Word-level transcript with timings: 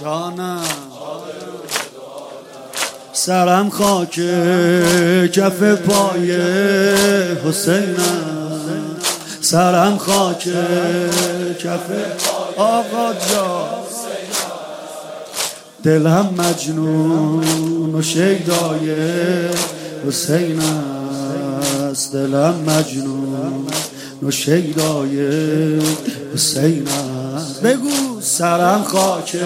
جانم. 0.00 0.62
سرم 3.12 3.70
خاک 3.70 4.20
کف 5.32 5.62
پای 5.62 6.36
حسینم. 7.44 8.96
سرم 9.40 9.96
خاک 9.96 10.48
کف 11.58 11.90
آقا 12.56 13.12
جا. 13.12 13.68
دلم 15.82 16.34
مجنون 16.38 17.94
و 17.94 18.02
شیدای 18.02 18.94
حسین 20.08 20.60
است. 21.90 22.12
دلم 22.12 22.54
مجنون 22.66 23.66
و 24.22 24.30
شیدای 24.30 25.28
حسین 26.34 26.88
است. 26.88 27.62
بگو. 27.62 28.15
سرم 28.36 28.82
خاک 28.82 29.36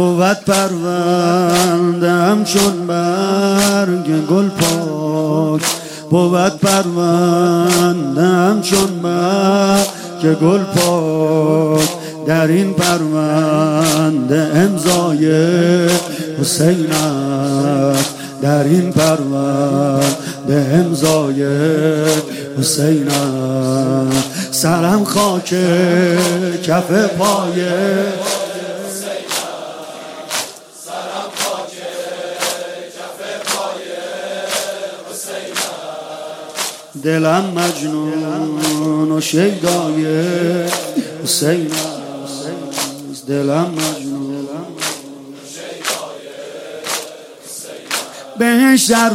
بود 0.00 0.44
پروندم 0.44 2.44
چون 2.44 2.86
برگ 2.86 4.26
گل 4.26 4.48
پاک. 4.48 5.62
بود 6.10 6.58
پروندم 6.58 8.60
چون 8.62 9.02
برگ 9.02 10.38
گل 10.40 10.62
پاک 10.62 11.88
در 12.26 12.46
این 12.46 12.74
پرونده 12.74 14.50
امضای 14.54 15.26
حسین 16.40 16.92
است. 16.92 18.14
در 18.42 18.64
این 18.64 18.92
پرونده 18.92 20.70
امضای 20.72 21.44
حسین 22.58 23.08
است. 23.08 24.28
سرم 24.50 25.04
خاک 25.04 25.54
کف 26.62 26.90
پایه 27.18 28.04
دلم 37.02 37.44
مجنون 37.56 39.12
و 39.12 39.20
شیدای 39.20 40.06
حسین 41.24 41.70
دلم 43.28 43.70
مجنون. 43.76 44.30
بهش 48.38 48.84
در 48.84 49.10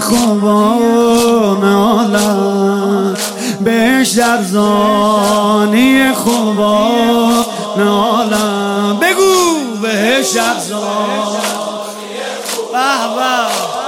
خوبان 0.00 1.64
عالم. 1.64 3.16
بهش 3.64 4.08
در 4.08 4.42
زانی 4.42 6.12
خوبان 6.12 7.88
عالم. 7.88 8.98
بگو 9.00 9.80
بهش 9.82 10.30
در 10.30 10.60
زانی 10.68 11.38
خوبان 12.44 13.83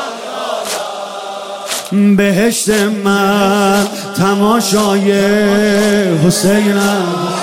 بهشت 2.16 2.70
من 3.04 3.86
تماشای 4.16 5.12
حسینم 6.26 7.36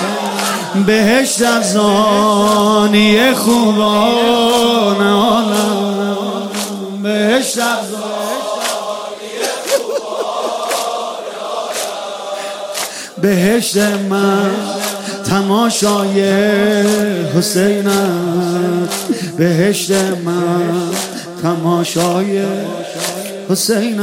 بهشت 0.86 1.42
از 1.42 1.72
زانی 1.72 3.32
خوبان 3.32 5.06
عالم. 5.06 6.16
بهشت 7.02 7.58
از 7.58 7.94
بهشت 13.22 13.76
من 14.10 14.50
تماشای 15.24 16.20
حسینم 17.36 18.88
بهشت 19.38 19.90
من 20.24 20.90
تماشای 21.42 22.42
حسین 23.50 24.00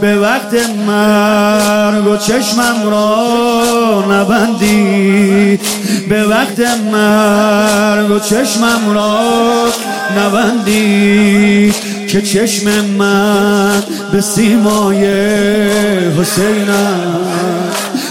به 0.00 0.16
وقت 0.16 0.54
مرگ 0.86 2.06
و 2.06 2.16
چشمم 2.16 2.90
را 2.90 4.04
نبندی. 4.10 5.60
به 6.08 6.24
وقت 6.24 6.60
مرگ 6.92 8.10
و 8.10 8.18
چشمم 8.18 8.94
را 8.94 9.18
نبندی. 10.16 11.72
که 12.08 12.22
چشم 12.22 12.84
من 12.84 13.82
به 14.12 14.20
سیمای 14.20 15.04
حسین 16.20 16.68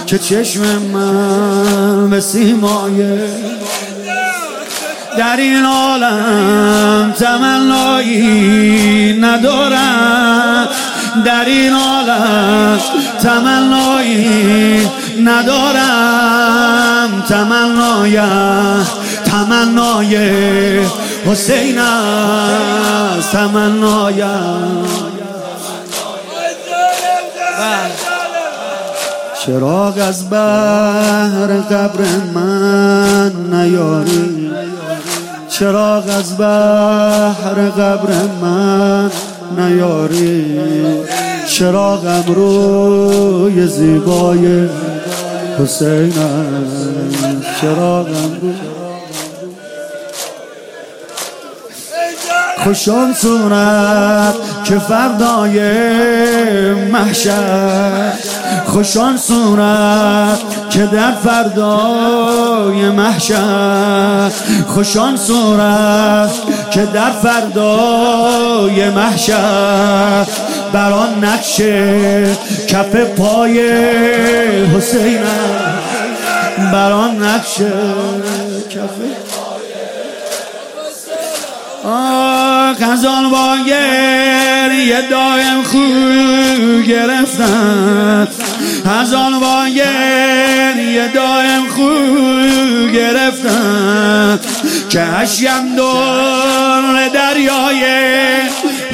که 0.06 0.18
چشم 0.18 0.62
من 0.94 2.10
به 2.10 2.22
سیمای 2.22 3.18
در 5.18 5.38
این 5.38 5.66
عالم 5.66 7.14
تمنایی 7.20 9.14
ندارم. 9.22 10.68
در 11.26 11.46
این 11.46 11.74
عالم 11.74 12.80
تمنایی 13.22 14.88
ندارم. 15.24 17.24
تمنایم 17.30 18.88
تمنای 19.26 20.18
حسین 21.26 21.80
است. 21.80 23.32
تمنایم 23.32 24.88
چراغ 29.46 29.98
از 29.98 30.30
بحر 30.30 31.62
قبر 31.72 32.02
من 32.34 33.32
نیاری. 33.52 34.48
چراغ 35.60 36.10
از 36.10 36.38
بحر 36.38 37.70
قبر 37.70 38.14
من 38.42 39.12
نیاری. 39.58 40.60
چراغم 41.48 42.24
روی 42.36 43.68
زیبای 43.68 44.70
حسین 45.60 46.14
چراغم 47.62 48.38
روی 48.42 48.54
خوشان 52.64 53.14
صورت 53.14 54.36
که 54.64 54.80
فردای 54.80 55.60
محشر. 56.74 58.14
خوشان 58.66 59.18
صورت 59.18 60.40
که 60.78 60.86
در 60.86 61.12
فردای 61.12 62.90
محشر 62.90 64.32
خوشان 64.68 65.18
صورت 65.18 66.32
که 66.72 66.86
در 66.86 67.12
فردای 67.12 68.90
محشر 68.90 70.26
بر 70.74 70.92
آن 70.92 71.24
نقش 71.24 71.62
کف 72.68 72.96
پای 72.96 73.60
حسین 74.66 75.20
بر 76.74 76.92
آن 76.92 77.24
نقش 77.24 77.58
کف 78.70 78.92
خزان 82.82 83.30
با 83.30 83.56
یه 83.68 85.02
دایم 85.10 85.64
خو 85.64 85.78
گرفتن. 86.88 88.28
خزان 88.86 89.40
با 89.40 89.68
یه 89.68 91.12
دایم 91.14 91.68
خو 91.70 91.90
گرفتن 92.94 94.40
که 94.90 95.02
هشیم 95.02 95.76
دور 95.76 97.08
دریای 97.08 97.84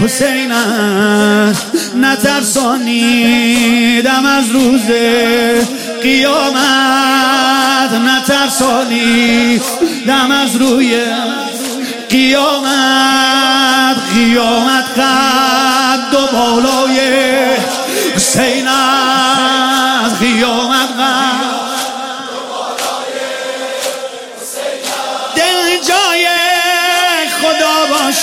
حسین 0.03 0.51
نترسانیدم 1.95 3.45
از 4.25 4.49
روز 4.49 4.87
قیامت. 6.01 7.91
نترسانیدم 8.05 9.61
از 10.31 10.55
روی 10.55 10.99
قیامت. 12.09 13.33
قیامت 14.13 14.99
قد 14.99 16.13
و 16.13 16.27
بالای 16.31 16.99
حسین 18.15 18.67
از 18.67 19.02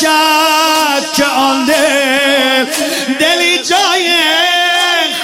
باشد 0.01 1.13
که 1.13 1.25
آن 1.25 1.65
دل 1.65 2.65
دلی 3.21 3.59
جای 3.59 4.17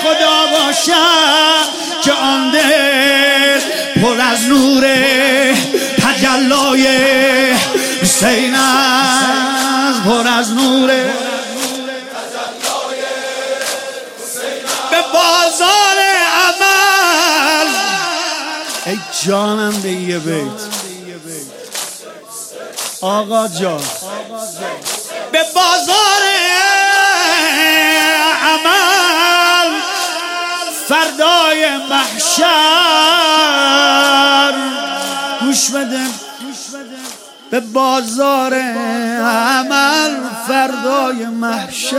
خدا 0.03 0.47
باشد 0.47 1.67
که 2.03 2.13
آن 2.13 2.51
دل 2.51 3.61
پر 4.03 4.21
از 4.21 4.49
نور 4.49 4.85
تجلای 6.03 6.87
حسین 8.03 8.55
از 8.55 10.03
پر 10.05 10.29
از 10.29 10.53
نور 10.53 10.87
به 14.91 15.03
بازار 15.13 15.99
عمل. 16.37 17.69
ای 18.87 18.99
جانم 19.25 19.81
به 19.83 19.93
یه 19.93 20.19
بیت. 20.19 20.76
آقا 23.01 23.49
جان. 23.49 23.81
به 25.33 25.39
بازار 25.55 26.23
عمل 28.43 29.71
فردای 30.89 31.77
محشر. 31.91 32.47
گوش 35.41 35.71
بده. 35.71 36.01
به 37.51 37.61
بازار 37.61 38.55
عمل 39.25 40.17
فردای 40.49 41.27
محشر. 41.27 41.97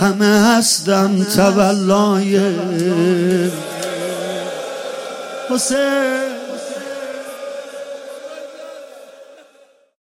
همه 0.00 0.56
هستن 0.56 1.24
تولای. 1.24 2.40
حسین. 5.50 6.33